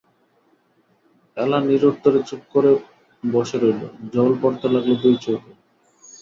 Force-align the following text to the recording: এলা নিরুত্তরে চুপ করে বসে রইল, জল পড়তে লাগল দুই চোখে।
এলা 1.37 1.57
নিরুত্তরে 1.67 2.19
চুপ 2.27 2.41
করে 2.53 2.71
বসে 3.23 3.57
রইল, 3.57 3.81
জল 4.13 4.31
পড়তে 4.41 4.67
লাগল 4.73 4.91
দুই 5.03 5.15
চোখে। 5.23 5.51